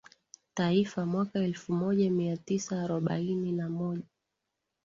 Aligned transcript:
taifa 0.53 1.05
Mwaka 1.05 1.39
elfumoja 1.39 2.11
miatisa 2.11 2.81
arobaini 2.83 3.51
na 3.51 3.69
moja 3.69 4.07